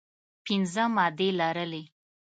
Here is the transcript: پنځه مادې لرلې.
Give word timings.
پنځه 0.45 0.83
مادې 0.95 1.29
لرلې. 1.39 1.83